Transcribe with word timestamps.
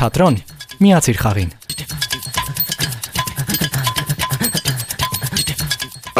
Թատրոն 0.00 0.36
միացիր 0.80 1.18
խաղին։ 1.20 1.50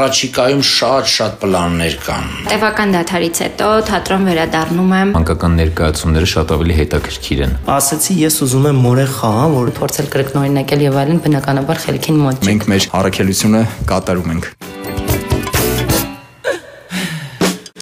Առաջիկայում 0.01 0.61
շատ-շատ 0.71 1.39
պլաններ 1.41 1.97
կան։ 2.05 2.29
Տևական 2.51 2.93
դաթարից 2.97 3.41
հետո 3.45 3.69
թատրոն 3.89 4.29
վերադառնում 4.29 4.93
եմ։ 5.01 5.15
Մանկական 5.17 5.57
ներկայացումները 5.61 6.29
շատ 6.35 6.55
ավելի 6.57 6.77
հետաքրքիր 6.81 7.45
են։ 7.47 7.55
Ասացի 7.81 8.17
ես 8.21 8.41
ուզում 8.49 8.69
եմ 8.71 8.83
մորեղ 8.85 9.15
խաղամ, 9.17 9.57
որ 9.61 9.73
փորձել 9.81 10.11
կրկնօրինակել 10.17 10.85
եւ 10.89 11.01
այլն 11.05 11.23
բնականաբար 11.29 11.87
խելքին 11.87 12.21
մոտ 12.27 12.51
Մենք 12.51 12.69
մեր 12.75 12.91
առաքելությունը 13.01 13.65
կատարում 13.93 14.37
ենք։ 14.37 14.53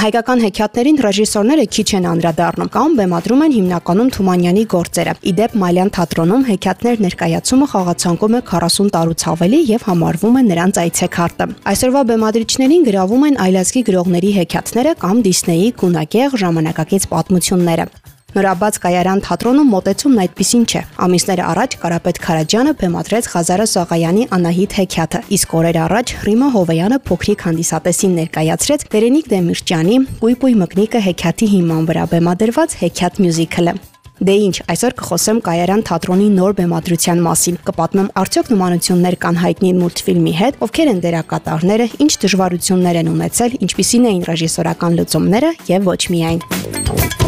Հայկական 0.00 0.40
հեքիաթներին 0.40 0.98
ռեժիսորները 1.04 1.64
քիչ 1.76 1.84
են 1.98 2.06
անդրադառնում 2.08 2.68
կամ 2.72 2.92
բեմադրում 3.00 3.42
են 3.44 3.54
հիմնականում 3.56 4.12
Թումանյանի 4.16 4.62
գործերը։ 4.72 5.12
Իդեպ 5.28 5.56
Մալյան 5.60 5.90
թատրոնում 5.96 6.46
հեքիաթներ 6.48 7.02
ներկայացումը 7.04 7.66
խաղացանկում 7.72 8.36
է 8.38 8.40
40 8.48 8.88
տարուց 8.94 9.24
ավելի 9.34 9.60
եւ 9.70 9.84
համարվում 9.90 10.38
է 10.40 10.44
նրանց 10.46 10.80
այցեքարտը։ 10.84 11.48
Այսօրվա 11.74 12.02
բեմադրիչներին 12.12 12.86
գրավում 12.88 13.26
են 13.28 13.36
այլազգի 13.44 13.82
գրողների 13.90 14.30
հեքիաթները 14.40 14.96
կամ 15.04 15.20
Դիսնեյի 15.28 15.68
գունագեղ 15.84 16.40
ժամանակակից 16.44 17.06
պատմությունները։ 17.12 17.86
Նորաբաց 18.30 18.76
կայարան 18.84 19.20
թատրոնում 19.26 19.70
մոտեցումն 19.74 20.20
այդպեսին 20.22 20.64
չէ։ 20.70 20.82
Ամիսներ 21.02 21.40
առաջ 21.42 21.72
Կարապետ 21.82 22.20
Խարաջյանը 22.22 22.74
բեմադրեց 22.78 23.28
Ղազարը 23.32 23.66
Սաղայանի 23.74 24.26
Անահիտ 24.36 24.76
հեքիաթը, 24.78 25.20
իսկ 25.34 25.54
օրեր 25.60 25.78
առաջ 25.90 26.12
Ռիմա 26.30 26.48
Հովեյանը 26.54 26.98
փոքրիկ 27.10 27.46
հանդիսատեսին 27.50 28.12
ներկայացրեց 28.20 28.84
Տերենիկ 28.94 29.30
Դեմիրճյանի 29.34 29.96
Կույպույ 30.22 30.54
մկնիկը 30.62 31.00
հեքիաթի 31.10 31.48
հիման 31.58 31.88
վրա 31.90 32.04
բեմադրված 32.14 32.76
հեքիաթ 32.86 33.18
մյուզիկլը։ 33.26 33.74
Դե 34.20 34.34
ինչ, 34.36 34.56
այսօր 34.68 34.94
կխոսեմ 35.00 35.38
Կայարան 35.46 35.82
թատրոնի 35.88 36.26
նոր 36.36 36.54
բեմադրության 36.58 37.22
մասին։ 37.24 37.56
Կպատմեմ 37.70 38.10
արդյոք 38.20 38.50
նմանություններ 38.52 39.16
կան 39.24 39.40
հայտնի 39.40 39.70
մուլտֆիլմի 39.80 40.34
հետ, 40.40 40.58
ովքեր 40.66 40.90
են 40.92 41.00
դերակատարները, 41.06 41.86
ինչ 42.04 42.12
դժվարություններ 42.26 43.00
են 43.00 43.10
ունեցել, 43.16 43.56
ինչպիսին 43.64 44.06
էին 44.12 44.28
ռեժիսորական 44.28 45.00
լուծումները 45.00 45.54
եւ 45.72 45.90
ոչ 45.94 46.00
միայն։ 46.12 47.19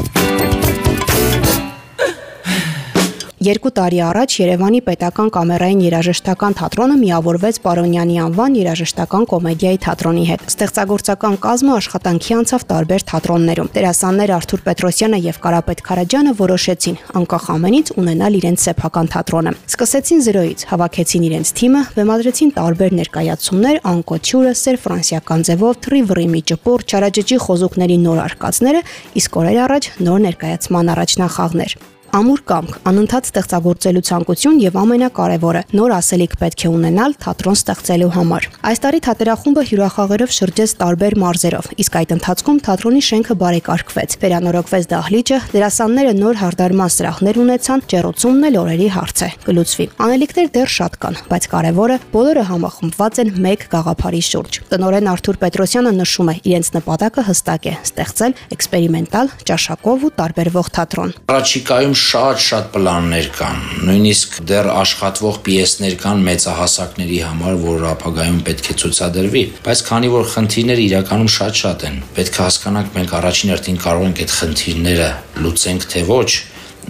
Երկու 3.43 3.71
տարի 3.75 3.99
առաջ 4.07 4.35
Երևանի 4.39 4.81
Պետական 4.87 5.31
կամերային 5.35 5.81
երաժշտական 5.83 6.55
թատրոնը 6.61 6.97
միավորվեց 7.01 7.57
Պարոնյանի 7.65 8.19
անվան 8.23 8.59
երաժշտական 8.59 9.25
կոմեդիայի 9.33 9.79
թատրոնի 9.83 10.27
հետ։ 10.29 10.45
Ստեղծագործական 10.53 11.35
կազմը 11.43 11.73
աշխատանքի 11.75 12.37
անցավ 12.39 12.67
տարբեր 12.71 13.05
թատրոններում։ 13.11 13.71
Դերասաններ 13.75 14.33
Արթուր 14.37 14.63
Պետրոսյանը 14.69 15.19
եւ 15.27 15.41
Կարապետ 15.43 15.83
Խարաջյանը 15.89 16.35
որոշեցին 16.39 17.01
անկախ 17.19 17.49
ամենից 17.57 17.93
ունենալ 17.99 18.39
իրենց 18.39 18.67
սեփական 18.69 19.11
թատրոնը։ 19.17 19.55
Սկսեցին 19.73 20.23
զրոյից, 20.23 20.67
հավաքեցին 20.71 21.27
իրենց 21.33 21.53
թիմը, 21.59 21.83
բեմադրեցին 21.99 22.53
տարբեր 22.63 22.95
ներկայացումներ, 23.03 23.81
անկոչյուրը, 23.91 24.53
սեր 24.63 24.79
ֆրանսիական 24.87 25.47
ձևով, 25.51 25.81
թրիվրիմի 25.89 26.45
ճպուր, 26.53 26.87
չարաջջի 26.93 27.41
խոզուկների 27.49 27.99
նոր 28.07 28.23
արկածները, 28.29 28.85
իսկ 29.19 29.41
օրեր 29.43 29.65
առաջ 29.67 29.91
նոր 30.07 30.23
ներկայացման 30.29 30.95
առաջնախաղներ 30.95 31.92
ամուր 32.13 32.41
կամք, 32.45 32.75
անընդհատ 32.91 33.29
ստեղծագործելու 33.31 34.01
ցանկություն 34.05 34.57
եւ 34.61 34.75
ամենակարևորը՝ 34.83 35.61
նոր 35.73 35.93
ասելիք 35.97 36.35
պետք 36.43 36.65
է 36.67 36.71
ունենալ 36.73 37.15
թատրոն 37.23 37.57
ստեղծելու 37.57 38.11
համար։ 38.13 38.49
Այս 38.69 38.83
տարի 38.85 39.01
թատերախումբը 39.07 39.63
հյուրախաղերով 39.71 40.35
շրջեց 40.37 40.75
տարբեր 40.83 41.17
մարզերով, 41.23 41.71
իսկ 41.81 41.97
այդ 42.03 42.13
ընթացքում 42.17 42.59
թատրոնի 42.69 43.03
շենքը 43.09 43.37
բարեկարգվեց, 43.41 44.17
վերանորոգվեց 44.23 44.85
դահլիճը, 44.93 45.39
դերասանները 45.57 46.13
նոր 46.21 46.37
հարդարման 46.43 46.93
սրահներ 46.93 47.41
ունեցան, 47.43 47.85
ջեռոցումն 47.93 48.47
էլ 48.53 48.61
օրերի 48.61 48.89
հարց 48.93 49.23
է։ 49.23 49.31
Կլուծվի։ 49.49 49.87
Անելիքներ 50.03 50.53
դեռ 50.53 50.73
շատ 50.77 51.01
կան, 51.01 51.19
բայց 51.33 51.49
կարևորը 51.53 51.97
բոլորը 52.13 52.45
համախմբված 52.53 53.23
են 53.23 53.33
մեկ 53.47 53.67
գաղափարի 53.73 54.23
շուրջ։ 54.29 54.61
Տնորեն 54.73 55.11
Արթուր 55.13 55.41
Պետրոսյանը 55.43 55.93
նշում 56.03 56.33
է, 56.33 56.37
իրենց 56.53 56.73
նպատակը 56.77 57.27
հստակ 57.33 57.69
է՝ 57.73 57.75
ստեղծել 57.83 58.37
էքսպերիմենտալ, 58.53 59.33
ճաշակով 59.49 60.07
ու 60.09 60.13
տարբերվող 60.23 60.73
թատրոն։ 60.77 61.15
Առաջիկայում 61.33 61.97
շատ-շատ 62.03 62.71
պլաններ 62.75 63.27
կան։ 63.37 63.59
Նույնիսկ 63.87 64.39
դեռ 64.51 64.69
աշխատվող 64.73 65.37
պիեսներ 65.47 65.97
կան 66.03 66.25
մեծահասակների 66.29 67.19
համար, 67.27 67.59
որ 67.63 67.85
ապագայում 67.93 68.41
պետք 68.49 68.71
է 68.73 68.77
ցուցադրվի, 68.83 69.43
բայց 69.67 69.83
քանի 69.89 70.11
որ 70.13 70.27
խնդիրները 70.33 70.87
իրականում 70.89 71.31
շատ-շատ 71.37 71.85
են, 71.89 72.01
պետք 72.19 72.39
է 72.39 72.43
հասկանանք 72.43 72.97
մենք 72.99 73.15
առաջին 73.23 73.53
հերթին 73.53 73.83
կարող 73.87 74.07
ենք 74.09 74.23
այդ 74.23 74.35
խնդիրները 74.39 75.11
լուծենք 75.47 75.89
թե 75.93 76.05
ոչ, 76.11 76.31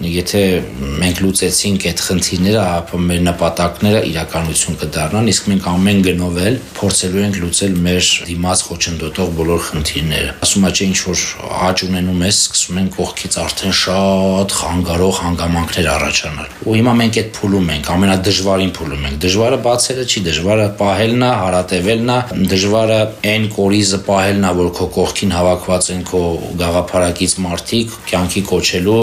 եթե 0.01 0.41
մենք 1.03 1.19
լուծեցինք 1.23 1.83
այդ 1.89 2.01
խնդիրները, 2.03 2.61
ապա 2.79 2.99
մեր 3.03 3.19
նպատակները 3.27 3.99
իրականություն 4.09 4.77
կդառնան, 4.81 5.27
իսկ 5.33 5.49
մենք 5.51 5.67
ամեն 5.69 6.01
գնով 6.07 6.39
էլ 6.43 6.57
փորձելու 6.79 7.21
ենք 7.23 7.37
լուծել 7.43 7.75
մեր 7.83 8.09
դիմաց 8.29 8.63
խոչընդոտող 8.67 9.29
բոլոր 9.37 9.61
խնդիրները։ 9.67 10.33
Ասում 10.43 10.67
չէ 10.73 10.87
ինչ 10.89 10.97
որ 11.03 11.23
աճ 11.69 11.83
ունենում 11.87 12.23
ես, 12.23 12.39
սկսում 12.43 12.79
են 12.83 12.89
կողքից 12.97 13.37
արդեն 13.43 13.75
շատ 13.83 14.55
խանգարող 14.63 15.21
հանգամանքներ 15.23 15.89
առաջանալ։ 15.93 16.51
Ու 16.63 16.75
հիմա 16.79 16.93
մենք 17.03 17.19
այդ 17.23 17.29
փուլում 17.37 17.71
ենք, 17.73 17.89
ամենադժվարին 17.93 18.73
փուլում 18.73 19.07
ենք։ 19.09 19.17
Դժվարը 19.23 19.59
բացելը 19.63 20.05
չի, 20.09 20.23
դժվարը 20.27 20.67
պահելն 20.79 21.23
է, 21.23 21.31
հարատևելն 21.43 22.13
է, 22.13 22.19
դժվարը 22.53 22.99
այն 23.33 23.47
կորիզը 23.53 23.99
պահելն 24.07 24.43
է, 24.43 24.53
որ 24.63 24.71
քո 24.73 24.87
կողքին 24.97 25.33
հավաքված 25.37 25.89
են 25.93 26.03
քո 26.09 26.23
գաղափարակից 26.63 27.35
մարդիկ, 27.43 27.97
կյանքի 28.13 28.43
կոչելու 28.53 29.01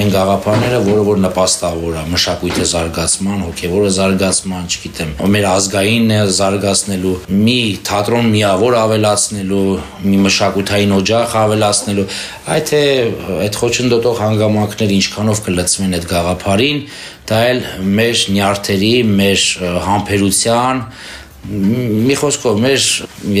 այն 0.00 0.14
գաղ 0.14 0.29
գաղափարները, 0.30 0.78
որը 0.86 1.04
որ 1.08 1.18
նպաստավոր 1.24 1.94
է 1.98 2.02
մշակույթի 2.10 2.66
զարգացման, 2.70 3.40
հոգևորը 3.48 3.88
զարգացման, 3.96 4.68
չգիտեմ, 4.70 5.10
մեր 5.34 5.46
ազգային 5.50 6.12
զարգացնելու, 6.38 7.14
մի 7.34 7.56
թատրոն 7.88 8.28
միավոր 8.34 8.76
ավելացնելու, 8.80 9.64
մի 10.06 10.20
մշակութային 10.26 10.94
օջախ 11.00 11.34
ավելացնելու, 11.40 12.06
այդ 12.54 12.70
թե 12.70 12.82
այդ 13.46 13.58
խոչընդոտող 13.60 14.22
հանգամանքները 14.24 14.98
ինչքանով 15.00 15.42
կլծվեն 15.50 15.98
այդ 15.98 16.06
գաղափարին, 16.14 16.80
դա 17.30 17.42
էլ 17.50 17.64
մեր 17.98 18.24
նյարդերի, 18.38 18.94
մեր 19.20 19.48
համբերության 19.90 20.84
մի 21.50 22.16
խոսքով 22.20 22.58
մեր 22.60 22.88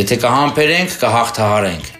եթե 0.00 0.16
կհամբերենք, 0.24 0.94
կհաղթահարենք 1.04 1.90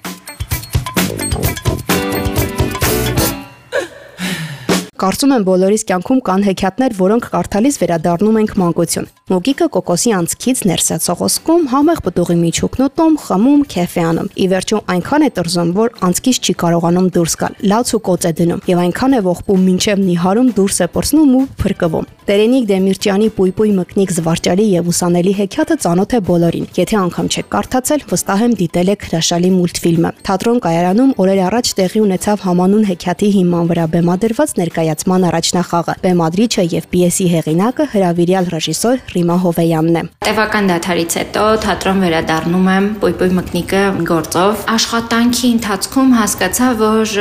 Կարծում 5.00 5.30
եմ 5.32 5.44
բոլորիս 5.46 5.82
կյանքում 5.88 6.18
կան 6.26 6.42
հեքիաթներ, 6.44 6.94
որոնք 6.98 7.28
կարդալիս 7.32 7.78
վերադառնում 7.80 8.36
ենք 8.40 8.50
մանկություն։ 8.60 9.06
Մոգիկը 9.30 9.68
կոկոսի 9.72 10.12
անցքից 10.18 10.60
ներսա 10.68 10.96
ծողոսկում, 11.06 11.64
համեղ 11.72 12.02
պտուղի 12.04 12.36
միջուկն 12.40 12.84
ուտում, 12.84 13.16
խմում, 13.24 13.62
քեֆե 13.72 14.04
անում։ 14.10 14.30
Ի 14.36 14.46
վերջո 14.52 14.80
այնքան 14.92 15.24
է 15.24 15.30
տրզում, 15.40 15.72
որ 15.80 15.96
անցքից 16.10 16.40
չի 16.44 16.54
կարողանում 16.60 17.10
դուրս 17.16 17.34
գալ։ 17.40 17.58
Լաց 17.70 17.94
ու 17.96 18.02
կոծ 18.10 18.26
է 18.28 18.32
դնում 18.40 18.64
եւ 18.68 18.80
այնքան 18.84 19.16
է 19.16 19.20
ողբում 19.30 19.64
մինչև 19.70 20.02
նիհարում 20.10 20.48
դուրս 20.60 20.80
է 20.84 20.88
պրծնում 20.90 21.36
ու 21.40 21.44
փրկվում։ 21.64 22.10
Տերենիկ 22.30 22.66
Դեմիրճյանի 22.70 23.28
Պույպույ 23.34 23.70
մկնիկ 23.74 24.10
զվարճալի 24.14 24.66
եւ 24.70 24.90
ուսանելի 24.90 25.32
հեքիաթը 25.40 25.76
ծանոթ 25.82 26.12
է 26.14 26.20
բոլորին։ 26.28 26.66
Եթե 26.76 26.98
անգամ 27.00 27.30
չեք 27.30 27.48
կարդացել, 27.54 28.04
վստահ 28.10 28.44
եմ 28.44 28.54
դիտել 28.60 28.92
եք 28.94 29.06
հրաշալի 29.10 29.50
մուլտֆիլմը։ 29.56 30.12
Թատրոն 30.30 30.60
կայարանում 30.66 31.10
օրեր 31.24 31.40
առաջ 31.50 31.72
տեղի 31.80 32.02
ունեցավ 32.06 32.44
համանուն 32.46 32.86
հեքիաթի 32.90 33.30
հիման 33.40 33.70
վրա 33.70 33.86
բեմադրված 33.90 34.54
ներկայացման 34.90 35.26
առաջնախաղը։ 35.30 35.94
Բեմադրիչը 36.02 36.62
եւ 36.74 36.86
պիեսի 36.90 37.26
հեղինակը 37.30 37.84
հրավիրյալ 37.94 38.46
ռեժիսոր 38.54 38.96
Ռիմա 39.14 39.36
Հովեյանն 39.44 39.98
է։ 40.00 40.02
Տևական 40.26 40.70
դաթարից 40.70 41.16
հետո 41.20 41.44
թատրոն 41.64 42.02
վերադառնում 42.04 42.68
եմ 42.74 42.88
Պույպույ 43.02 43.30
մկնիկը 43.38 43.82
գործով։ 44.10 44.64
Աշխատանքի 44.74 45.50
ընթացքում 45.54 46.14
հասկացա, 46.20 46.70
որ 46.80 47.14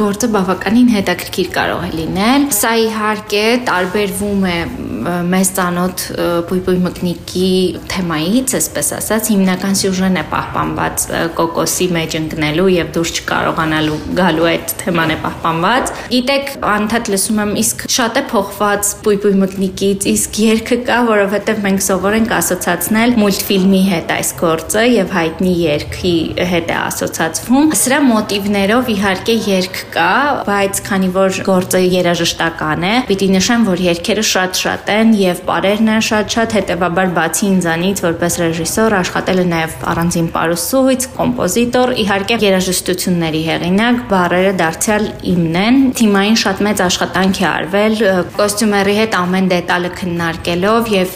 գործը 0.00 0.30
բավականին 0.36 0.92
հետաքրքիր 0.96 1.50
կարող 1.60 1.84
է 1.86 1.92
լինել։ 2.00 2.48
Սա 2.60 2.72
իհարկե 2.86 3.44
տարբերվում 3.70 4.46
է 4.50 4.58
մեզ 5.00 5.50
ծանոթ 5.56 6.02
Պույպույ 6.50 6.78
մկնիկի 6.84 7.50
թեմայից, 7.90 8.54
այսպես 8.58 8.90
ասած, 8.98 9.30
հիմնական 9.32 9.78
սյուժեն 9.80 10.18
է 10.20 10.24
պահպանված 10.34 11.06
կոկոսի 11.38 11.88
մեջ 11.96 12.16
ընկնելու 12.20 12.68
եւ 12.74 12.90
դուրս 12.96 13.12
չկարողանալու 13.20 13.98
գալու 14.20 14.48
այդ 14.50 14.74
թեման 14.82 15.14
է 15.14 15.18
պահպանված։ 15.24 15.94
Գիտեք, 16.10 16.52
անդադ 16.74 17.09
լսում 17.10 17.40
եմ, 17.44 17.52
իսկ 17.60 17.84
շատ 17.90 18.18
է 18.20 18.22
փոխված 18.30 18.90
Պույպույ 19.04 19.34
մկնիկից, 19.40 20.06
իսկ 20.10 20.38
երգը 20.44 20.78
կա, 20.88 20.98
որովհետև 21.10 21.60
մենք 21.64 21.84
սովոր 21.86 22.16
ենք 22.20 22.34
ասոցացնել 22.36 23.14
մուլտֆիլմի 23.20 23.80
հետ 23.90 24.12
այս 24.16 24.30
գործը 24.40 24.84
եւ 24.90 25.14
հայտնի 25.16 25.54
երգի 25.60 26.14
հետ 26.50 26.70
է 26.70 26.76
ասոցացվում։ 26.80 27.70
Սրա 27.80 28.00
մոտիվներով 28.10 28.90
իհարկե 28.94 29.36
երգ 29.50 29.80
կա, 29.94 30.12
բայց 30.50 30.82
քանի 30.90 31.10
որ 31.16 31.40
գործը 31.50 31.82
երաժշտական 31.84 32.86
է, 32.90 32.94
պիտի 33.10 33.28
նշեմ, 33.34 33.66
որ 33.70 33.84
երգերը 33.86 34.24
շատ-շատ 34.30 34.92
են 34.94 35.14
եւ 35.20 35.42
բարերն 35.50 35.92
են 35.94 36.04
շատ-շատ, 36.10 36.56
հետեւաբար 36.60 37.12
բացի 37.16 37.46
ինձանից 37.50 38.02
որպես 38.06 38.38
ռեժիսոր 38.40 38.96
աշխատել 39.00 39.40
է 39.40 39.46
նաեւ 39.50 39.76
առանձին 39.90 40.28
պարուսույց, 40.34 41.06
կոմպոզիտոր, 41.16 41.92
իհարկե 42.04 42.38
երաժշտությունների 42.44 43.42
հեղինակ, 43.50 44.00
բարերը 44.10 44.52
դարձյալ 44.60 45.06
իմն 45.30 45.58
են։ 45.60 45.80
Թիմային 46.00 46.38
շատ 46.40 46.62
մեծ 46.66 46.82
աշխատանք 47.00 47.38
է 47.40 47.44
արվել 47.48 47.94
կոստյումերի 48.36 48.94
հետ 48.98 49.14
ամեն 49.16 49.46
դետալը 49.48 49.90
քննարկելով 49.96 50.88
եւ 50.92 51.12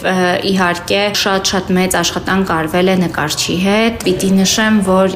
իհարկե 0.49 1.01
շատ-շատ 1.21 1.67
մեծ 1.77 1.97
աշխատանք 1.99 2.53
արվել 2.55 2.89
է 2.89 2.95
նկարչի 3.03 3.57
հետ։ 3.65 4.05
Պիտի 4.05 4.29
նշեմ, 4.39 4.79
որ 4.87 5.15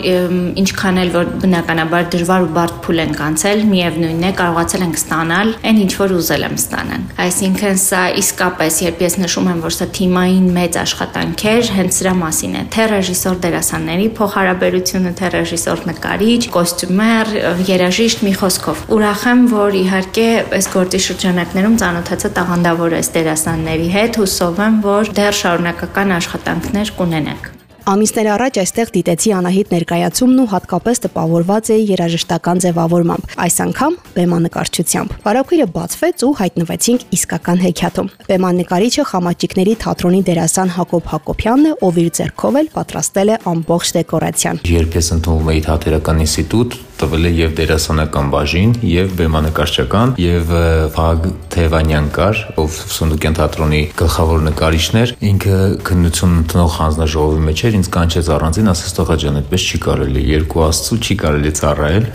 ինչքան 0.61 0.99
էլ 1.03 1.11
որ 1.15 1.31
բնականաբար 1.41 2.05
դժվար 2.13 2.45
ու 2.45 2.51
բարդ 2.59 2.77
փուլ 2.85 3.01
են 3.05 3.15
կանցել, 3.17 3.63
միևնույնն 3.69 4.27
է 4.29 4.31
կարողացել 4.39 4.85
ենք 4.85 4.99
ստանալ 4.99 5.53
այն 5.69 5.81
ինչ 5.89 5.91
որ 5.97 6.13
ուզել 6.19 6.45
եմ 6.49 6.55
ստանալ։ 6.59 7.07
Այսինքն 7.25 7.81
սա 7.89 8.03
իսկապես, 8.21 8.79
երբ 8.85 9.03
ես 9.09 9.17
նշում 9.25 9.49
եմ, 9.49 9.59
որ 9.65 9.75
սա 9.79 9.89
թիմային 9.97 10.47
մեծ 10.59 10.79
աշխատանք 10.85 11.45
էր, 11.49 11.73
հենց 11.79 11.99
սրա 11.99 12.13
մասին 12.19 12.53
է, 12.59 12.63
թե 12.75 12.87
ռեժիսոր 12.93 13.41
դերասանների 13.49 14.07
փոխհարաբերությունը, 14.19 15.13
թե 15.19 15.31
ռեժիսոր 15.39 15.83
նկարիչ, 15.89 16.41
կոստյումեր, 16.55 17.33
երաժիշտ 17.69 18.25
մի 18.29 18.33
խոսքով։ 18.39 18.83
Ուրախ 18.99 19.23
եմ, 19.29 19.43
որ 19.53 19.77
իհարկե 19.79 20.27
այս 20.59 20.67
գործի 20.73 20.99
շրջանակներում 21.05 21.77
ծանոթացա 21.79 22.31
տաղանդավոր 22.35 22.95
այս 22.97 23.11
դերասանների 23.15 23.87
հետ, 23.93 24.19
հուսով 24.23 24.59
եմ, 24.65 24.81
որ 24.83 25.13
դեռ 25.21 25.39
շարունակական 25.43 26.13
աշխատանքներ 26.17 26.93
կունենանք։ 26.99 27.49
Ամիսներ 27.89 28.27
առաջ 28.29 28.57
այստեղ 28.61 28.89
դիտեցի 28.93 29.31
Անահիտ 29.33 29.71
ներկայացումն 29.73 30.41
ու 30.43 30.49
հատկապես 30.51 30.99
տպավորված 31.05 31.69
էի 31.73 31.85
երաժշտական 31.89 32.59
ձևավորմամբ։ 32.61 33.31
Այս 33.45 33.55
անգամ 33.65 33.95
բեմանկարչությամբ։ 34.17 35.15
Բարակույրը 35.23 35.67
բացվեց 35.73 36.25
ու 36.27 36.29
հայտնվեցինք 36.41 37.07
իսկական 37.17 37.63
հեքիաթում։ 37.65 38.11
Բեմանկարիչը 38.29 39.07
Խամաճիկների 39.09 39.73
թատրոնի 39.81 40.21
դերասան 40.29 40.73
Հակոբ 40.77 41.09
Հակոբյանն 41.15 41.65
է, 41.65 41.73
ով 41.89 41.99
իր 42.03 42.11
ձեռքով 42.19 42.61
էլ 42.61 42.69
պատրաստել 42.77 43.33
է 43.33 43.39
ամբողջ 43.55 43.95
դեկորացիան։ 43.97 44.61
Երբ 44.69 44.99
ես 44.99 45.11
ընդունվում 45.17 45.51
էի 45.55 45.65
թատերական 45.65 46.23
ինստիտուտ, 46.29 46.79
տվել 46.99 47.29
է 47.29 47.31
եւ 47.31 47.51
դերասանական 47.55 48.29
բաժին, 48.33 48.71
եւ 48.83 49.11
բեմանկարչական, 49.19 50.09
եւ 50.19 50.49
Վահագ 50.95 51.27
Թևանյան 51.53 52.09
կար, 52.17 52.41
ով 52.59 52.79
Սունդուկյան 52.95 53.37
թատրոնի 53.39 53.79
գլխավոր 54.01 54.43
նկարիչն 54.49 54.99
էր։ 54.99 55.13
Ինքը 55.29 55.59
քննություն 55.87 56.33
ընդունող 56.39 56.75
հանձնաժողովի 56.75 57.45
մեջ 57.47 57.63
էր, 57.69 57.78
ինձ 57.79 57.89
կանչեց 57.95 58.29
առանձին, 58.35 58.69
ասաց 58.73 58.93
տղա 58.99 59.15
ջան, 59.23 59.37
այդպես 59.39 59.63
չի 59.69 59.77
կարելի, 59.85 60.21
երկու 60.29 60.63
աստծու 60.65 60.97
չի 60.99 61.15
կարելի 61.23 61.51
ծառայել։ 61.59 62.05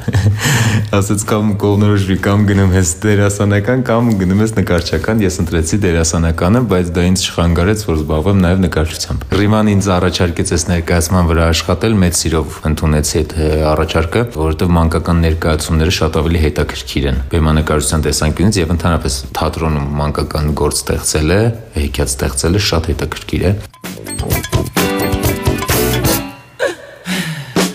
Ասաց 0.98 1.24
կամ 1.30 1.52
կողնորոշվի 1.64 2.16
կամ 2.24 2.44
գնում 2.50 2.74
ես 2.74 2.90
դերասանական 3.04 3.84
կամ 3.88 4.10
գնում 4.20 4.42
ես 4.44 4.54
նկարչական։ 4.58 5.22
Ես 5.24 5.38
ընտրեցի 5.44 5.78
դերասանականը, 5.84 6.62
բայց 6.74 6.92
դա 6.94 7.04
ինձ 7.08 7.24
շխանգարեց, 7.24 7.84
որ 7.88 7.98
զբաղվեմ 8.04 8.42
նաեւ 8.44 8.62
նկարչությամբ։ 8.64 9.26
Ռիման 9.40 9.70
ինձ 9.74 9.88
առաջարկեց 9.94 10.54
այս 10.54 10.66
ներկայացման 10.70 11.28
վրա 11.32 11.48
աշխատել, 11.54 11.98
մեծ 12.04 12.20
սիրով 12.20 12.58
ընդունեցի 12.70 13.20
այդ 13.24 13.34
առաջարկը, 13.74 14.24
որովհետեւ 14.34 14.74
մանկական 14.78 15.22
ներկայացումները 15.24 15.94
շատ 15.98 16.18
ավելի 16.24 16.42
հետաքրքիր 16.44 17.08
են 17.10 17.22
բեմանկարչության 17.34 18.08
տեսանկյունից 18.08 18.60
եւ 18.64 18.74
ընդհանրապես 18.78 19.20
թատրոնում 19.40 19.94
մանկական 20.00 20.50
գործ 20.62 20.82
ստեղծելը, 20.84 21.40
հեքիաթ 21.78 22.14
ստեղծելը 22.14 22.66
շատ 22.72 22.92
հետաքրքիր 22.94 23.48
է։ 23.50 23.54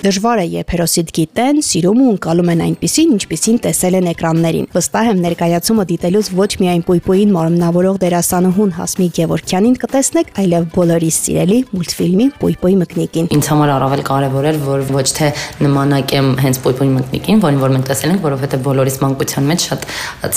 Դժվար 0.09 0.39
է, 0.41 0.43
երբ 0.49 0.71
հերոսիդ 0.73 1.09
գիտեն, 1.13 1.57
սիրում 1.61 1.99
ու 2.01 2.05
ընկալում 2.15 2.47
են 2.49 2.61
այնպիսին, 2.65 3.09
ինչպիսին 3.13 3.57
տեսել 3.61 3.97
են 3.99 4.07
էկրաններին։ 4.09 4.63
Վստահ 4.73 5.09
եմ 5.09 5.19
ներկայացումը 5.21 5.83
դիտելուց 5.89 6.29
ոչ 6.39 6.47
միայն 6.63 6.81
Պույպույին 6.87 7.33
մարմնավորող 7.35 7.99
դերասանուհուն 8.01 8.73
Հասմիկ 8.79 9.13
Գևորքյանին 9.19 9.75
կտեսնեք, 9.83 10.31
այլև 10.41 10.65
բոլորի 10.73 11.11
սիրելի 11.13 11.59
մուլտֆիլմի 11.69 12.27
Պույպույ 12.41 12.73
մկնիկին։ 12.79 13.29
Ինձ 13.37 13.49
համար 13.53 13.73
առավել 13.75 14.01
կարևոր 14.09 14.49
էր, 14.49 14.59
որ 14.65 14.85
ոչ 14.97 15.05
թե 15.19 15.29
նմանակեմ 15.69 16.31
հենց 16.41 16.59
Պույպույ 16.65 16.89
մկնիկին, 16.97 17.43
որին 17.45 17.61
որ 17.61 17.73
մենք 17.77 17.89
տեսել 17.89 18.13
ենք, 18.15 18.25
որովհետև 18.25 18.65
բոլորիս 18.65 18.97
մանկության 19.03 19.49
մեջ 19.49 19.67
շատ 19.69 19.87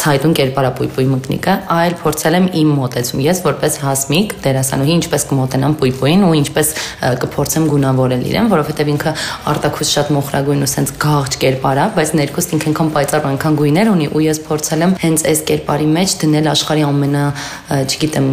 ցայտուն 0.03 0.37
կերպարա 0.43 0.73
Պույպույ 0.83 1.07
մկնիկը, 1.13 1.57
այլ 1.73 1.97
փորձել 2.03 2.39
եմ 2.43 2.47
իմ 2.61 2.73
մոտեցում։ 2.83 3.23
Ես 3.23 3.43
որպես 3.47 3.79
Հասմիկ 3.83 4.37
դերասանուհի 4.43 4.97
ինչպես 4.99 5.27
կմոտենամ 5.33 5.77
Պույպույին 5.83 6.27
ու 6.27 6.33
ինչպես 6.43 6.73
կփորձեմ 7.23 7.69
գունավորել 7.73 8.27
իրեն, 8.33 8.51
որովհետև 8.53 8.93
ինքը 8.93 9.15
արտակուց 9.62 9.91
շատ 9.94 10.09
մոխրագույն 10.17 10.64
ու 10.67 10.69
սենց 10.73 10.91
գաղջ 11.03 11.35
կերպար 11.38 11.79
է, 11.79 11.85
բայց 11.94 12.11
ներքուստ 12.19 12.55
ինքն 12.56 12.73
այնքան 12.73 12.88
պայծառ 12.97 13.23
ու 13.23 13.29
այնքան 13.31 13.56
գույներ 13.61 13.88
ունի 13.93 14.06
ու 14.11 14.23
ես 14.25 14.38
փորձել 14.47 14.82
եմ 14.82 14.94
հենց 15.03 15.25
այս 15.29 15.43
կերպարի 15.50 15.87
մեջ 15.93 16.14
դնել 16.23 16.49
աշխարհի 16.53 16.85
ամենա, 16.88 17.25
չգիտեմ, 17.93 18.26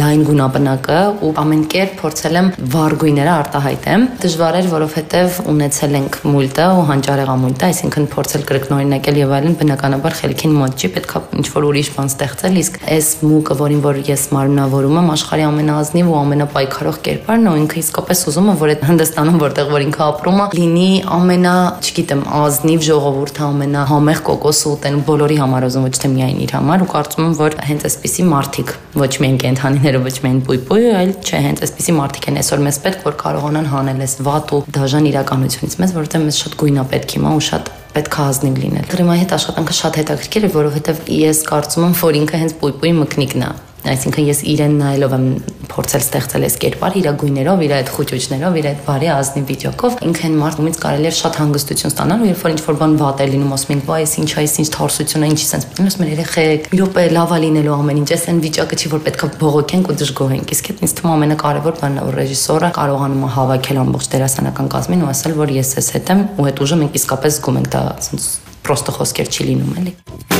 լայն 0.00 0.22
գունապնակը 0.30 1.00
ու 1.20 1.32
ամեն 1.42 1.64
կերպ 1.74 1.92
փորձել 2.00 2.38
եմ 2.40 2.48
վառ 2.70 2.96
գույները 3.00 3.32
արտահայտեմ։ 3.34 4.06
Դժվար 4.24 4.58
էր, 4.60 4.70
որովհետև 4.70 5.40
ունեցել 5.50 5.98
ենք 6.00 6.18
մուլտը 6.30 6.66
ու 6.70 6.84
հանճարեղամուլտը, 6.90 7.68
այսինքն 7.70 8.08
փորձել 8.14 8.46
կրկնօրինակել 8.50 9.20
եւ 9.20 9.34
այլն, 9.40 9.56
բնականաբար 9.60 10.16
խելքին 10.20 10.56
մոտ 10.60 10.80
չի, 10.80 10.90
պետքա 10.96 11.22
ինչ 11.40 11.46
որ 11.50 11.68
ուրիշ 11.70 11.90
բան 11.98 12.10
ստեղծել, 12.10 12.58
իսկ 12.60 12.78
այս 12.94 13.10
մուկը, 13.30 13.56
որին 13.60 13.82
որ 13.84 14.00
ես 14.10 14.24
մարմնավորում 14.30 15.00
եմ, 15.00 15.10
աշխարհի 15.16 15.46
ամենաազնիվ 15.50 16.10
ու 16.10 16.18
ամենապայքարող 16.20 17.00
կերպարն 17.10 17.50
ու 17.50 17.56
ինքը 17.60 17.80
իսկապես 17.80 18.24
ուզում 18.30 18.50
եմ, 18.50 18.60
որ 18.60 18.72
այդ 18.74 18.84
Հնդստանում, 18.90 19.40
որտեղ 19.40 19.70
որ 19.70 19.84
ինքը 19.86 20.04
ապրում 20.10 20.40
է, 20.40 20.46
լինի 20.70 21.02
ամենա, 21.10 21.52
չգիտեմ, 21.82 22.20
ազնիվ 22.38 22.82
ժողովուրդը, 22.86 23.42
ամենա 23.46 23.80
համեղ 23.90 24.20
կոկոսը 24.28 24.66
ուտեն 24.70 24.98
բոլորի 25.08 25.38
համար 25.40 25.66
ուզում 25.66 25.86
ոչ 25.88 25.92
թե 25.98 26.10
միայն 26.14 26.38
իր 26.44 26.54
համար 26.54 26.84
ու 26.84 26.88
կարծում 26.92 27.24
եմ, 27.26 27.34
որ 27.40 27.56
հենց 27.70 27.86
այսպիսի 27.90 28.26
մարդիկ, 28.30 28.72
ոչ 29.00 29.10
միայն 29.24 29.38
կենթանիները, 29.42 30.02
ոչ 30.06 30.14
միայն 30.26 30.40
պույպույը, 30.46 30.92
այլ 31.00 31.12
չէ, 31.26 31.40
հենց 31.50 31.64
այսպիսի 31.66 31.96
մարդիկ 31.98 32.28
են 32.30 32.40
այսօր 32.40 32.62
մեզ 32.70 32.80
պետք, 32.86 33.04
որ 33.10 33.18
կարողանան 33.24 33.70
հանել 33.74 34.04
այս 34.06 34.14
վատ 34.30 34.54
ու 34.54 34.62
դաժան 34.78 35.10
իրականությունից 35.10 35.76
մեզ, 35.80 35.94
որովհետև 35.98 36.26
մեզ 36.30 36.40
շատ 36.44 36.58
գույնա 36.60 36.84
պետք 36.94 37.16
հիմա 37.18 37.34
ու 37.40 37.44
շատ 37.50 37.72
պետք 37.90 38.14
է 38.20 38.22
ազնիվ 38.30 38.60
լինել։ 38.60 38.84
Դրիմայի 38.90 39.20
հետ 39.24 39.34
աշխատանքը 39.40 39.74
շատ 39.80 39.98
հետաքրքիր 40.00 40.46
է, 40.46 40.52
որովհետև 40.54 41.02
ես 41.16 41.42
կարծում 41.50 41.88
եմ, 41.90 41.96
որ 42.04 42.20
ինքը 42.20 42.40
հենց 42.44 42.54
պույպույի 42.60 42.94
մկնիկն 43.00 43.46
է 43.48 43.50
Այսինքն 43.80 44.26
ես 44.28 44.40
իրեն 44.50 44.74
նայելով 44.76 45.12
եմ 45.16 45.26
փորձել 45.70 46.02
ստեղծել 46.04 46.44
այս 46.46 46.56
կերպար 46.60 46.96
իր 47.00 47.06
գույներով, 47.20 47.62
իր 47.64 47.72
այդ 47.78 47.90
խոճուճներով, 47.94 48.56
իր 48.60 48.66
այդ 48.70 48.80
բարի 48.84 49.08
ազնիվ 49.14 49.46
վիճակով։ 49.50 49.96
Ինքն 50.04 50.36
մարդումից 50.40 50.80
կարելի 50.84 51.08
է 51.08 51.12
շատ 51.16 51.38
հանգստություն 51.40 51.92
ստանալ, 51.94 52.20
ու 52.20 52.28
երբ 52.30 52.42
որ 52.44 52.54
ինչ-որ 52.54 52.78
բան 52.80 52.96
վատ 53.00 53.20
է 53.20 53.28
լինում, 53.30 53.54
ասում 53.56 53.72
ենք, 53.76 53.84
«Վայ, 53.90 54.00
այս 54.04 54.14
ինչ 54.20 54.30
է, 54.30 54.36
այս 54.40 54.54
ինչ 54.60 54.68
թարսություն 54.76 55.24
է, 55.24 55.30
ինչի 55.30 55.46
sense»։ 55.48 55.80
Ասում 55.80 56.04
են 56.04 56.10
երեխեք, 56.10 56.68
մի 56.70 56.80
րոպե 56.80 57.04
լավա 57.16 57.38
լինելու 57.40 57.74
ամեն 57.80 58.00
ինչ, 58.00 58.10
այս 58.10 58.24
այն 58.30 58.42
վիճակը 58.44 58.80
չի, 58.80 58.90
որ 58.90 59.02
պետքա 59.08 59.30
բողոքենք 59.40 59.90
ու 59.90 59.96
դժգոհենք։ 60.00 60.54
Իսկ 60.54 60.70
այդ 60.70 60.84
ինձ 60.84 60.94
թվում 61.00 61.14
ամենակարևոր 61.16 61.80
բանն 61.80 62.00
է, 62.00 62.04
որ 62.10 62.20
ռեժիսորը 62.20 62.70
կարողանում 62.80 63.24
է 63.24 63.32
հավաքել 63.40 63.80
ամբողջ 63.80 64.10
դերասանական 64.14 64.70
կազմին 64.76 65.04
ու 65.06 65.10
ասել, 65.14 65.34
որ 65.40 65.56
ես 65.60 65.74
ես 65.80 65.90
հետ 65.96 66.14
եմ 66.14 66.22
ու 66.36 66.48
այդ 66.50 66.62
ուժը 66.66 66.80
մենք 66.84 67.00
իսկապես 67.00 67.40
զգում 67.40 67.60
ենք 67.60 67.74
դա 67.74 67.84
sense 68.10 68.30
պրոստը 68.66 68.96
խոսքեր 68.98 69.32
չի 69.34 69.48
լինում 69.50 69.80
էլի։ 69.80 70.39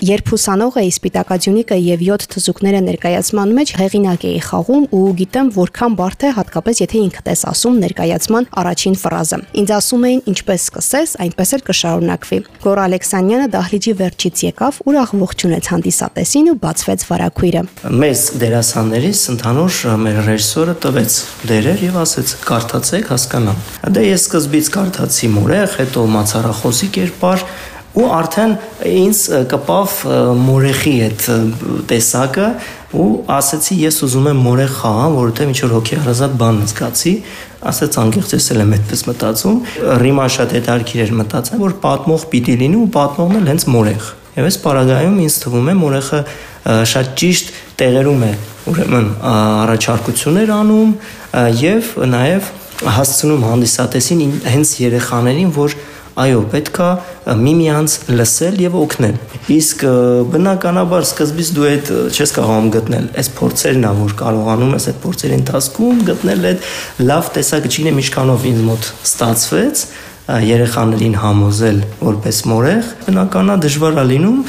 Երբ 0.00 0.30
ուսանող 0.32 0.76
էի 0.80 0.90
Սպիտակաձյունիկը 0.94 1.76
եւ 1.76 2.02
7 2.06 2.22
թզուկները 2.32 2.78
ներկայացման 2.86 3.50
մեջ 3.58 3.72
հեղինակ 3.76 4.22
էի 4.30 4.38
խաղում 4.46 4.84
ու 4.96 5.00
գիտեմ 5.18 5.50
որքան 5.56 5.96
բարդ 5.98 6.24
է 6.24 6.30
հատկապես 6.38 6.80
եթե 6.80 7.02
ինքդ 7.04 7.26
ես 7.28 7.42
ասում 7.50 7.76
ներկայացման 7.84 8.48
առաջին 8.62 8.96
ֆրազը։ 8.96 9.38
Ինձ 9.60 9.72
ասում 9.76 10.06
էին 10.08 10.22
ինչպես 10.32 10.64
սկսես, 10.70 11.12
այնպես 11.20 11.52
էլ 11.52 11.64
կշարունակվի։ 11.68 12.38
Գոր 12.64 12.80
Ալեքսանյանը 12.80 13.48
դահլիճի 13.60 13.94
վերջից 14.00 14.44
եկավ, 14.48 14.80
ուրախ 14.88 15.12
ողջունեց 15.20 15.68
հանդիսատեսին 15.74 16.48
ու 16.48 16.56
բացվեց 16.64 17.04
վարակույրը։ 17.10 17.62
Մեզ 18.00 18.24
դերասաններից 18.40 19.20
ընդհանուր 19.36 19.80
մեր 20.00 20.20
ռեժիսորը 20.30 20.76
տվեց 20.80 21.18
դերեր 21.50 21.84
եւ 21.90 22.00
ասեց 22.00 22.34
կարդացեք 22.48 23.10
հասկանամ։ 23.10 23.60
Դե 23.90 24.06
ես 24.06 24.24
սկզբից 24.30 24.70
կարդացի 24.80 25.30
մորեղ, 25.34 25.76
հետո 25.80 26.06
մացարախոսի 26.14 26.88
կերպար, 26.96 27.44
ու 27.98 28.06
արդեն 28.14 28.52
ինձ 28.86 29.20
կպավ 29.50 29.94
մորեխի 30.38 30.92
այդ 31.06 31.24
տեսակը 31.90 32.50
ու 33.00 33.08
ասացի 33.34 33.78
ես 33.80 33.98
ուզում 34.06 34.28
եմ 34.30 34.42
մորեխ 34.46 34.76
խաղամ, 34.80 35.16
որովհետև 35.18 35.50
ինչ 35.50 35.58
որ 35.64 35.74
հոգեհարազատ 35.76 36.36
բան 36.40 36.60
զգացի, 36.70 37.14
ասաց 37.70 37.98
անկեղծ 38.02 38.34
ես 38.36 38.46
էլ 38.54 38.62
եմ 38.64 38.72
այդպես 38.76 39.02
մտածում։ 39.10 39.58
Ռիմա 40.00 40.26
շատ 40.36 40.54
հետարքիր 40.58 41.02
էր 41.04 41.12
մտածել, 41.20 41.60
որ 41.60 41.74
պատմող 41.84 42.24
պիտի 42.30 42.56
լինի 42.62 42.80
ու 42.80 42.88
պատմողն 42.94 43.40
էլ 43.40 43.50
հենց 43.50 43.66
մորեխ։ 43.74 44.08
Եվ 44.30 44.48
այս 44.50 44.58
պարագայում 44.64 45.20
ինձ 45.26 45.36
թվում 45.44 45.70
է 45.70 45.76
մորեխը 45.80 46.20
շատ 46.90 47.12
ճիշտ 47.20 47.52
տեղերում 47.80 48.24
է 48.26 48.32
ուրեմն 48.70 49.06
առաջարկություններ 49.30 50.52
անում 50.54 50.90
եւ 51.60 51.88
նաեւ 52.14 52.50
հասցնում 52.80 53.46
հանդիսատեսին 53.50 54.20
հենց 54.54 54.74
երեխաներին, 54.80 55.50
որ 55.56 55.74
այո, 56.18 56.40
պետքա 56.52 56.88
միմյանց 57.40 57.94
լսել 58.10 58.60
եւ 58.64 58.76
օգնել։ 58.80 59.16
Իսկ 59.54 59.84
բնականաբար 60.34 61.06
սկզբից 61.06 61.50
դու 61.56 61.66
այդ 61.70 61.90
չես 62.10 62.34
կարողանում 62.36 62.70
գտնել 62.76 63.08
այս 63.20 63.30
փորձերն 63.38 63.86
ա, 63.86 63.92
որ 64.00 64.14
կարողանում 64.20 64.74
ես 64.76 64.88
այդ 64.90 65.00
փորձերի 65.04 65.36
ընթացքում 65.40 66.04
գտնել 66.10 66.46
այդ 66.50 66.68
լավ 67.10 67.32
տեսակցին 67.38 67.90
ինչքանով 67.94 68.46
ինձ 68.50 68.62
մոտ 68.70 68.90
ստացվեց 69.10 69.84
երեխաներին 70.44 71.14
համոզել 71.20 71.78
որպես 72.00 72.40
մորեղ 72.50 72.90
բնականա 73.06 73.56
դժվար 73.64 74.00
է 74.02 74.04
լինում 74.10 74.42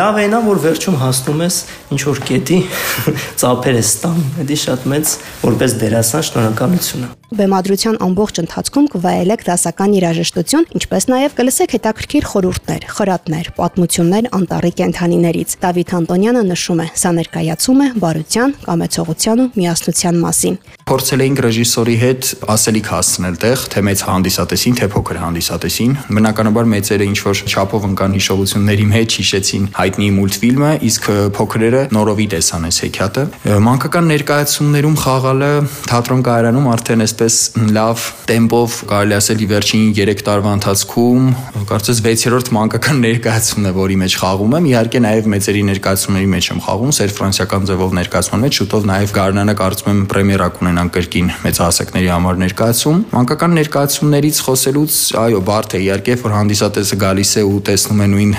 լավ 0.00 0.20
է 0.24 0.26
նա 0.34 0.42
որ 0.46 0.60
վերջում 0.66 0.98
հասնում 1.04 1.46
ես 1.46 1.62
ինչ 1.96 2.02
որ 2.10 2.20
կետի 2.30 2.58
ծափեր 3.40 3.80
ես 3.80 3.94
ստանում 3.94 4.50
դա 4.50 4.60
շատ 4.66 4.86
մեծ 4.94 5.16
որպես 5.46 5.80
դերասան 5.84 6.28
շնորհակալություն 6.30 7.08
է 7.08 7.16
Բեմադրության 7.30 7.96
ամբողջ 8.02 8.38
ընթացքում 8.42 8.86
կվայելեք 8.90 9.42
դասական 9.46 9.92
երաժշտություն, 9.94 10.64
ինչպես 10.80 11.04
նաև 11.12 11.36
կլսեք 11.38 11.74
հետաքրքիր 11.76 12.24
խորհուրդներ, 12.26 12.86
խրատներ, 12.90 13.50
պատմություններ 13.54 14.28
անտառի 14.34 14.72
կենթանիներից։ 14.80 15.54
Դավիթ 15.62 15.94
Անտոնյանը 16.00 16.42
նշում 16.50 16.82
է, 16.82 16.86
սա 16.98 17.12
ներկայացում 17.20 17.84
է 17.86 17.88
բարության, 18.02 18.56
կամեցողության 18.66 19.44
ու 19.44 19.48
միասնության 19.60 20.18
մասին։ 20.26 20.58
Փորձել 20.90 21.22
էինք 21.30 21.42
ռեժիսորի 21.46 21.96
հետ 22.02 22.30
ասելիք 22.50 22.90
հասցնել 22.90 23.38
տեղ, 23.46 23.64
թե 23.70 23.84
մեծ 23.86 24.04
հանդիսատեսին, 24.10 24.74
թե 24.80 24.90
փոքր 25.00 25.18
հանդիսատեսին։ 25.24 25.92
Բնականաբար 26.12 26.66
մեծերը 26.70 27.06
ինչ 27.08 27.18
որ 27.24 27.38
չափով 27.48 27.84
ընկան 27.88 28.14
հիշողությունների 28.18 28.86
մեջ 28.90 29.14
հիշեցին 29.20 29.64
հայտնի 29.78 30.08
մուլտֆիլմը, 30.16 30.72
իսկ 30.90 31.06
փոքրերը 31.36 31.82
նորովի 31.96 32.26
տեսան 32.34 32.66
այս 32.68 32.80
հեքիաթը։ 32.84 33.24
Մանկական 33.64 34.10
ներկայացումներում 34.10 34.96
խաղալը 35.00 35.50
թատրոն 35.88 36.24
կայարանում 36.28 36.68
արդեն 36.74 37.04
այսպես 37.06 37.38
լավ 37.80 38.04
տեմպով 38.28 38.76
կարելի 38.90 39.16
ասել 39.20 39.40
ի 39.40 39.48
վերջին 39.50 39.86
3 40.00 40.24
տարվա 40.28 40.52
ընթացքում 40.60 41.30
կարծես 41.70 42.02
6-րդ 42.10 42.52
մանկական 42.60 43.00
ներկայացումն 43.06 43.70
է, 43.70 43.74
որի 43.80 43.96
մեջ 44.04 44.16
խաղում 44.20 44.56
եմ։ 44.60 44.68
Իհարկե 44.70 45.02
նաև 45.06 45.30
մեծերի 45.30 45.62
ներկայացումների 45.70 46.28
մեջ 46.34 46.50
եմ 46.50 46.62
խաղում, 46.66 46.92
սեր 47.00 47.14
ֆրանսիական 47.20 47.68
ձևով 47.70 47.96
ներկայացման 48.00 48.44
մեջ, 48.44 48.60
շուտով 48.60 48.88
նաև 48.90 49.14
Գառնանը 49.20 49.54
կարծում 49.60 49.90
եմ 49.90 50.00
պրեմիերա 50.10 50.48
կունենան 50.60 50.90
կրկին 50.96 51.30
մեծահասակների 51.46 52.10
համար 52.10 52.40
ներկայացում։ 52.40 53.00
Մանկական 53.14 53.56
ներկայացումներից 53.60 54.40
խոսելուց, 54.80 54.96
այո, 55.20 55.40
բարդ 55.44 55.74
է 55.76 55.80
իհարկե, 55.84 56.14
որ 56.20 56.32
հանդիսատեսը 56.36 56.96
գալիս 57.00 57.30
է 57.36 57.42
ու 57.44 57.58
տեսնում 57.68 58.00
է 58.00 58.06
նույն 58.10 58.32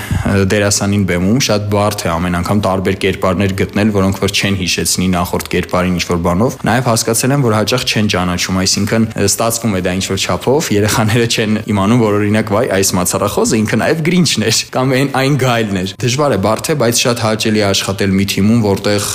դերասանին 0.50 1.04
բեմում, 1.06 1.38
շատ 1.46 1.66
բարդ 1.72 2.02
է 2.02 2.08
ամեն 2.12 2.36
անգամ 2.42 2.62
տարբեր 2.66 2.96
կերպարներ 3.02 3.54
գտնել, 3.62 3.92
որոնք 3.96 4.20
որ 4.22 4.32
չեն 4.32 4.56
հիշեցնի 4.62 5.06
նախորդ 5.12 5.50
կերպարին 5.52 5.96
ինչ-որ 6.02 6.20
բանով։ 6.26 6.56
Նաև 6.66 6.88
հասկացել 6.92 7.34
եմ, 7.36 7.44
որ 7.46 7.56
հաճախ 7.62 7.86
չեն 7.92 8.10
ճանաչում 8.12 8.58
այս 8.62 8.72
այսինքն 8.72 9.06
ստացվում 9.22 9.76
է 9.76 9.80
դա 9.82 9.92
ինչ 9.98 10.04
որ 10.12 10.22
չափով, 10.22 10.70
երեխաները 10.72 11.26
չեն 11.32 11.58
իմանում, 11.72 12.02
որ 12.02 12.16
օրինակ 12.22 12.52
վայ 12.52 12.64
այս 12.78 12.92
մացարախոզը 12.98 13.60
ինքը 13.62 13.78
նաև 13.82 14.02
գրինչն 14.06 14.46
էր 14.48 14.60
կամ 14.72 14.94
այն 14.96 15.10
այն 15.22 15.36
գայլն 15.42 15.80
էր։ 15.82 15.94
Դժվար 16.02 16.32
է, 16.32 16.38
բարդ 16.46 16.70
է, 16.72 16.76
բայց 16.82 17.02
շատ 17.02 17.22
հաճելի 17.22 17.62
է 17.62 17.66
աշխատել 17.68 18.16
մի 18.16 18.26
թիմում, 18.32 18.62
որտեղ 18.64 19.08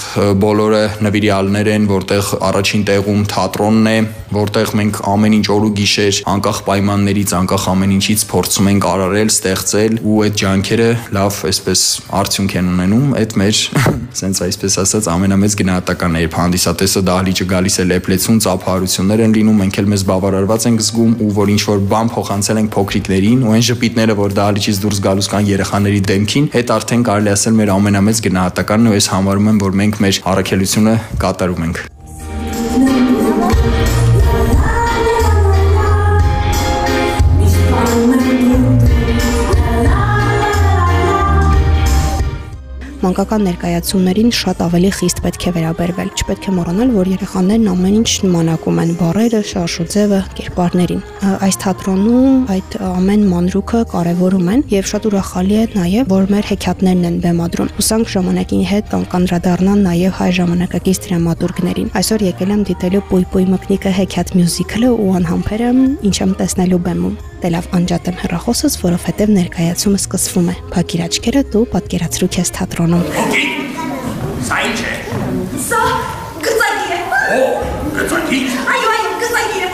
բոլորը 0.45 0.83
նվիրյալներ 1.07 1.71
են, 1.73 1.87
որտեղ 1.89 2.31
առաջին 2.47 2.85
տեղում 2.87 3.25
թատրոնն 3.33 3.87
է, 3.87 3.97
որտեղ 4.37 4.71
մենք 4.77 5.01
ամեն 5.07 5.35
ինչ 5.37 5.47
օր 5.57 5.65
ու 5.67 5.73
գիշեր 5.77 6.17
անկախ 6.27 6.57
պայմաններից, 7.17 7.31
անկախ 7.37 7.63
ամեն 7.71 7.93
ինչից 7.97 8.21
փորձում 8.29 8.67
ենք 8.71 8.85
արարել, 8.87 9.29
ստեղծել 9.31 9.93
ու 10.05 10.17
այդ 10.27 10.35
ջանքերը 10.37 10.89
լավ 11.17 11.39
այսպես 11.47 11.81
արդյունք 12.17 12.53
են 12.57 12.69
ունենում, 12.73 13.07
այդ 13.17 13.35
մեր 13.41 13.61
սենց 14.19 14.41
այսպես 14.47 14.77
ասած 14.83 15.09
ամենամեծ 15.13 15.55
գնահատականն 15.61 16.17
է, 16.17 16.21
երբ 16.27 16.37
հանդիսատեսը 16.37 17.01
դահլիճը 17.07 17.47
գալիս 17.53 17.77
է 17.77 17.85
լեփլեցուն, 17.87 18.39
ծափահարություններ 18.45 19.23
են 19.25 19.35
լինում, 19.37 19.59
մենք 19.63 19.79
էլ 19.81 19.89
մեզ 19.97 20.05
բավարարված 20.07 20.67
ենք 20.67 20.85
զգում 20.87 21.11
ու 21.17 21.31
որ 21.37 21.51
ինչ 21.57 21.61
որ 21.67 21.83
բան 21.97 22.13
փոխանցել 22.17 22.61
ենք 22.61 22.71
փոքրիկներին 22.77 23.43
ու 23.47 23.53
այն 23.57 23.67
ժպիտները, 23.67 24.17
որ 24.21 24.37
դահլիճից 24.37 24.81
դուրս 24.85 25.03
գալուց 25.07 25.29
կան 25.33 25.51
երեխաների 25.57 26.01
դեմքին, 26.13 26.49
այդ 26.61 26.73
արդեն 26.77 27.05
կարելի 27.07 27.33
ասել 27.33 27.59
մեր 27.61 27.75
ամենամեծ 27.77 28.23
գնահատականն 28.27 28.89
ու 28.93 28.97
ես 28.97 29.11
համարում 29.17 29.53
եմ, 29.53 29.61
որ 29.67 29.77
մենք 29.83 30.01
մեր 30.07 30.23
առաքելությունը 30.33 30.97
կատարում 31.25 31.69
ենք։ 31.69 31.85
մանկական 43.07 43.45
ներկայացումներին 43.47 44.31
շատ 44.35 44.61
ավելի 44.65 44.89
խիստ 44.97 45.19
պետք 45.23 45.43
է 45.47 45.51
վերաբերվել։ 45.55 46.09
Չպետք 46.17 46.47
է 46.47 46.53
մոռանալ, 46.57 46.89
որ 46.91 47.09
երեխաներն 47.13 47.69
ամեն 47.71 47.95
ինչ 48.01 48.09
նմանակում 48.27 48.81
են 48.83 48.91
բառերը, 48.99 49.39
շարժուձևը, 49.51 50.19
կերպարներին։ 50.39 51.03
Այս 51.47 51.59
թատրոնում 51.63 52.51
այդ 52.57 52.75
ամեն 52.87 53.23
մանրուքը 53.31 53.81
կարևորում 53.93 54.51
են 54.51 54.65
եւ 54.75 54.89
շատ 54.91 55.07
ուրախալի 55.07 55.55
է 55.55 55.63
նաեւ, 55.77 56.11
որ 56.11 56.27
մեր 56.35 56.51
հեքիաթներն 56.51 57.07
են 57.07 57.17
բեմադրում։ 57.23 57.71
Հուսանք 57.77 58.11
ժամանակի 58.17 58.59
հետ 58.73 58.91
կանդրադառնան 59.15 59.81
նաեւ 59.87 60.19
հայ 60.19 60.29
ժամանակակից 60.41 61.01
դրամատուրգներին։ 61.07 61.91
Այսօր 62.01 62.27
եկել 62.27 62.53
եմ 62.57 62.67
դիտելու 62.67 63.05
Պույպույ 63.07 63.47
մկնիկը 63.55 63.95
հեքիաթ 64.01 64.35
մյուզիկլը 64.35 64.91
ու 64.97 65.09
անհամբեր 65.21 65.65
եմ 65.71 65.81
ինչ 66.11 66.15
եմ 66.27 66.37
տեսնելու 66.43 66.83
բեմում։ 66.87 67.17
Դե 67.37 67.49
լավ 67.53 67.65
անջատեմ 67.77 68.15
հեռախոսս, 68.17 68.75
որովհետև 68.81 69.31
ներկայացումը 69.35 69.97
սկսվում 70.01 70.47
է։ 70.49 70.53
Փակիր 70.71 71.01
աչքերը, 71.05 71.41
դու 71.53 71.59
պատկերացրու 71.73 72.29
քեզ 72.33 72.49
թատրոնում։ 72.57 73.03
Օկի։ 73.23 73.43
Սա 74.47 74.57
ինչ 74.65 74.79
է։ 74.81 74.93
Սա 75.67 75.81
գծագիր 76.47 76.95
է։ 76.95 76.99
Օ, 77.35 77.43
գծագիր։ 77.97 78.47
Այո, 78.73 78.89
այո, 78.95 79.11
գծագիր 79.21 79.67
է։ 79.67 79.69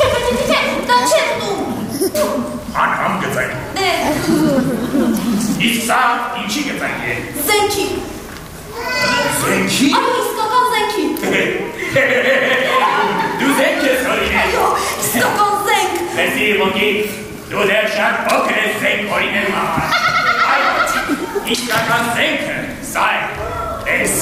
Չէ, 0.00 0.06
չէ, 0.08 0.32
չէ, 0.48 0.60
դա 0.88 0.96
չէ 1.12 1.22
դու։ 2.16 2.32
Անհամ 2.86 3.20
գծագիր։ 3.26 3.60
Դե։ 3.76 3.90
Իսկ 5.68 5.80
սա 5.90 6.00
ինչի 6.40 6.66
գծագիր 6.70 7.12
է։ 7.12 7.20
Զենքի։ 7.52 7.86
Զենքի։ 9.44 9.92
Այո, 10.00 10.16
իսկական 10.24 10.64
զենքի։ 10.72 11.04
Լսի 16.52 16.60
ոգի, 16.60 16.88
դու 17.48 17.62
դեռ 17.68 17.86
շատ 17.92 18.16
փոքր 18.26 18.56
ես 18.60 18.74
զենք 18.82 19.12
օրինելու 19.16 19.52
համար։ 19.56 19.92
Այո, 20.52 20.72
իսկական 21.54 22.10
զենքը 22.16 22.56
սա 22.90 23.04
է։ 23.12 23.22
Էս։ 23.94 24.16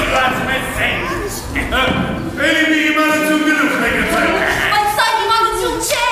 Իլված 0.00 0.34
մեզ 0.48 0.66
զենք։ 0.80 1.06
Էլի 2.48 2.64
մի 2.72 2.80
իմանություն 2.88 3.46
գլուխ 3.46 3.78
է 3.78 3.92
գծել։ 4.00 4.34
Բայց 4.74 4.90
սա 4.98 5.06
իմանություն 5.20 5.78
չէ։ 5.86 6.10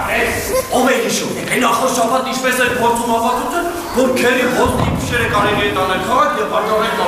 Ահես։ 0.00 0.34
Ով 0.80 0.88
է 0.94 0.96
հիշում։ 1.04 1.32
Այն 1.44 1.60
նախոր 1.66 1.90
շաբաթ 1.98 2.32
ինչպես 2.32 2.64
էր 2.64 2.72
փորձում 2.80 3.12
ապացուցել, 3.18 3.68
որ 4.00 4.16
քերի 4.22 4.48
հոստի 4.56 4.88
փշերը 4.96 5.28
կարելի 5.36 5.68
է 5.68 5.76
տանել 5.76 6.02
քաղաք 6.08 6.40
եւ 6.40 6.48
վաճառել 6.56 6.94
կամոն։ 7.02 7.03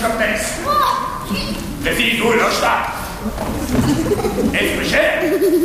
Ես 0.00 0.06
շկպտես։ 0.06 0.44
Լսի 1.84 2.04
դու 2.16 2.30
լոշտա։ 2.40 2.70
Ես 4.54 4.70
մշե, 4.78 5.02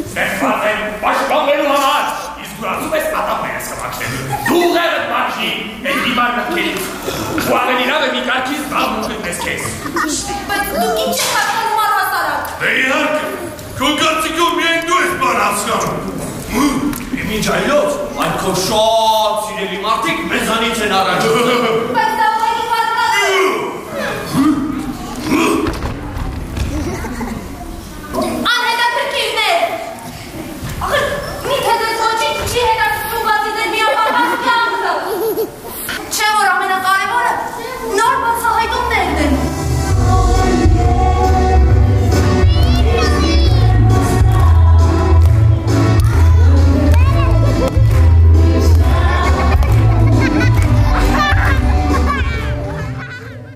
ստեղված 0.02 0.66
եմ 0.72 0.82
պաշտպանվելու 1.04 1.70
համար, 1.70 2.10
իսկ 2.44 2.58
դու 2.60 2.68
ասում 2.72 2.98
ես 2.98 3.08
ատամները 3.22 3.62
սմաքրելու։ 3.68 4.40
Դու 4.50 4.66
ղեղդ 4.76 5.06
մաքրի, 5.14 5.52
են 5.92 6.02
դիմար 6.08 6.36
նվքերից։ 6.40 6.82
Ու 7.46 7.56
ավելի 7.62 7.86
լավ 7.92 8.04
է 8.04 8.10
մի 8.16 8.26
կարգից 8.28 8.68
բաղում 8.74 9.08
գտնես 9.14 9.40
քեզ։ 9.46 9.64
Բայց 10.52 10.76
դու 10.76 10.92
ինչ 11.06 11.16
ես 11.16 11.32
հասկանում 11.38 11.80
առհասարակ։ 11.86 12.52
Դե 12.66 12.74
իհարկե, 12.82 13.24
քո 13.80 13.94
կարծիքով 14.04 14.52
միայն 14.60 14.84
դու 14.92 15.00
ես 15.06 15.16
բան 15.24 15.40
հասկանում։ 15.46 16.14
Ինչ 17.36 17.48
այլոց, 17.52 17.96
այդ 18.26 18.36
քո 18.44 18.52
շատ 18.66 19.40
սիրելի 19.48 19.80
մարդիկ 19.86 20.20
մեզանից 20.30 20.84
են 20.86 20.94
առաջ։ 21.00 21.26
Բայց 21.96 22.15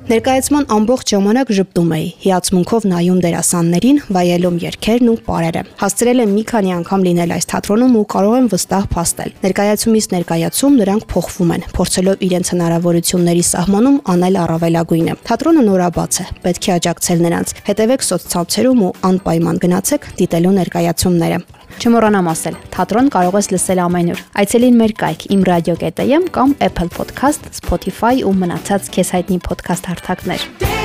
Ներկայացման 0.09 0.63
ամբողջ 0.73 1.11
ժամանակ 1.13 1.49
ճպտում 1.53 1.91
էի, 1.93 2.05
հիացմունքով 2.23 2.85
նայում 2.89 3.17
դերասաններին, 3.21 3.99
վայելում 4.15 4.55
երգերն 4.63 5.11
ու 5.11 5.13
պարերը։ 5.27 5.61
Հասցրել 5.83 6.23
եմ 6.23 6.33
մի 6.33 6.43
քանի 6.49 6.73
անգամ 6.79 7.05
լինել 7.05 7.33
այս 7.35 7.47
թատրոնում 7.51 7.93
ու 7.99 8.01
կարող 8.15 8.33
եմ 8.39 8.47
վստահ 8.55 8.87
փաստել։ 8.95 9.35
Ներկայացումից 9.45 10.09
ներկայացում 10.15 10.81
նրանք 10.81 11.05
փոխվում 11.13 11.53
են, 11.53 11.67
փորձելով 11.77 12.25
իրենց 12.25 12.51
հնարավորությունների 12.55 13.45
սահմանում 13.53 14.01
անել 14.17 14.41
առավելագույնը։ 14.49 15.17
Թատրոնը 15.29 15.69
նորաբաց 15.69 16.19
է, 16.25 16.27
պետք 16.49 16.65
է 16.65 16.75
աջակցել 16.79 17.23
նրանց։ 17.29 17.55
Հետևեք 17.69 18.09
սոցցանցերում 18.09 18.83
ու 18.89 18.93
անպայման 19.13 19.63
գնացեք 19.69 20.13
դիտելու 20.23 20.57
ներկայացումները։ 20.57 21.58
Չմոռանամ 21.79 22.27
ասել, 22.27 22.55
թատրոն 22.73 23.07
կարող 23.13 23.37
ես 23.39 23.47
լսել 23.53 23.81
ամենուր։ 23.85 24.23
Այցելին 24.41 24.79
մեր 24.81 24.93
կայք 24.99 25.23
imradio.am 25.35 26.27
կամ 26.35 26.57
Apple 26.67 26.91
Podcast, 26.97 27.47
Spotify 27.55 28.19
ու 28.27 28.35
մնացած 28.41 28.91
քեզ 28.97 29.13
հայտնի 29.15 29.39
podcast 29.47 29.87
հարթակներ։ 29.93 30.78